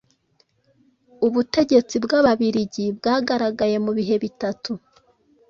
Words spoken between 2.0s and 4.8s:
bw'Ababiligi bwagaragaye mu bihe bitatu